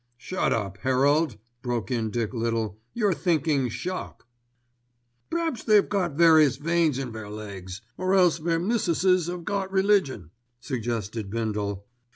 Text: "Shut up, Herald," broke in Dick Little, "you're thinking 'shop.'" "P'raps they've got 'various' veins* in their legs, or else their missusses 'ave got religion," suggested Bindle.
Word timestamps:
"Shut 0.17 0.51
up, 0.51 0.79
Herald," 0.79 1.37
broke 1.61 1.91
in 1.91 2.09
Dick 2.09 2.33
Little, 2.33 2.79
"you're 2.95 3.13
thinking 3.13 3.69
'shop.'" 3.69 4.23
"P'raps 5.29 5.63
they've 5.63 5.87
got 5.87 6.13
'various' 6.17 6.57
veins* 6.57 6.97
in 6.97 7.11
their 7.11 7.29
legs, 7.29 7.83
or 7.99 8.15
else 8.15 8.39
their 8.39 8.57
missusses 8.57 9.29
'ave 9.29 9.43
got 9.43 9.71
religion," 9.71 10.31
suggested 10.59 11.29
Bindle. 11.29 11.85